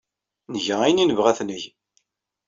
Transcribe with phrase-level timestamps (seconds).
[0.53, 1.63] Nga ayen ay nebɣa ad t-neg.